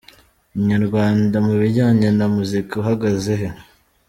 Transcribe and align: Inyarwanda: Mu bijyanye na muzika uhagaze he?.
Inyarwanda: 0.57 1.35
Mu 1.45 1.53
bijyanye 1.61 2.07
na 2.17 2.25
muzika 2.35 2.71
uhagaze 2.81 3.33
he?. 3.41 3.49